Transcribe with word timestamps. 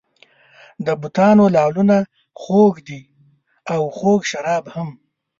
د 0.85 0.87
بتانو 1.01 1.45
لعلونه 1.55 1.97
خوږ 2.41 2.73
دي 2.87 3.01
او 3.73 3.81
خوږ 3.97 4.21
شراب 4.31 4.65
هم. 4.75 4.89